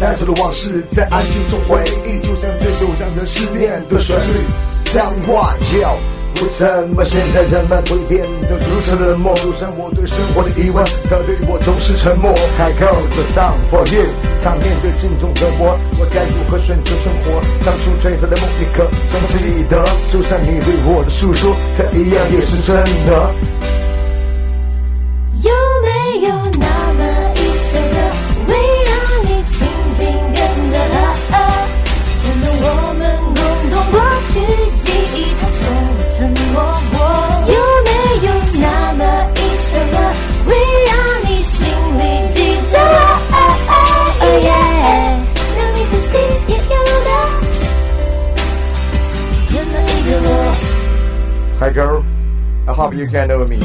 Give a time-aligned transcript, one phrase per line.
[0.00, 4.44] 带走了往事，在安静中回忆，就像这首让人失恋的旋律。
[4.92, 5.96] Tell me why, yo，
[6.42, 9.34] 为什么现在人们会变得如此冷漠？
[9.36, 12.32] 就像我对生活的疑问，他对我总是沉默。
[12.58, 12.86] 开口
[13.16, 17.40] 的 song for you，时常面对镜中的我，我该如何选择生活？
[17.64, 22.76] 当初璀璨的梦一刻，想记得，就像你对我的诉说，它一样也是真
[23.06, 23.34] 的。
[25.42, 25.50] 有
[25.82, 26.34] 没有
[51.60, 52.02] Hi girl,
[52.66, 53.60] I hope you can know me。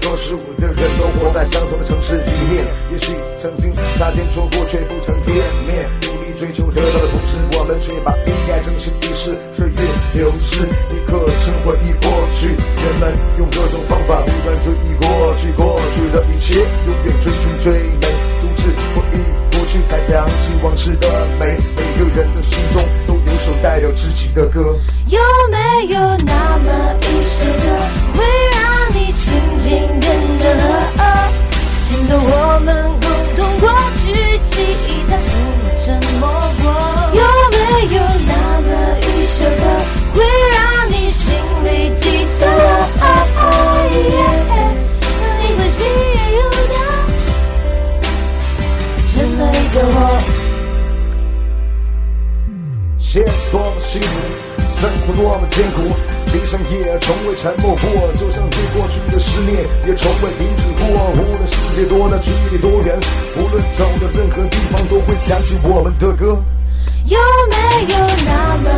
[0.00, 5.34] 多数的人都活在相同的城市里面，也许曾经擦肩错过，却不曾见
[5.66, 5.90] 面。
[6.06, 9.34] 努力追求得到的同时，我们却把应该珍惜的事。
[9.52, 9.74] 岁月
[10.14, 12.46] 流逝，一刻成回忆过去。
[12.54, 18.06] 人们用各种方法不断追忆过去，过去的一切永远追寻最美。
[18.38, 21.58] 如此回忆过去，才想起往事的美。
[21.74, 24.78] 每个人的心中都有首代表自己的歌。
[53.16, 54.08] 现实多么辛苦，
[54.68, 55.80] 生活多么艰苦，
[56.30, 61.12] 悲伤也从未沉默过，就像对过去的思念也从未停止过。
[61.12, 62.94] 无论世界多大，距离多远，
[63.38, 66.36] 无论走到任何地方，都会想起我们的歌。
[67.06, 67.18] 有
[67.48, 67.56] 没
[67.94, 67.96] 有
[68.26, 68.68] 那么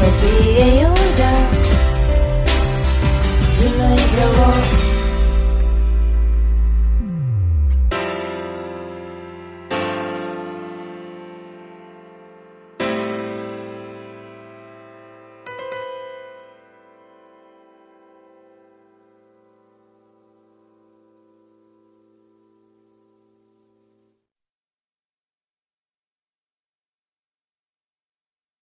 [0.00, 0.99] me sigue yo.